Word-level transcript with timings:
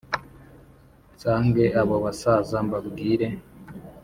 nsange 1.13 1.65
abo 1.81 1.95
basaza 2.05 2.57
mbabwire 2.65 3.27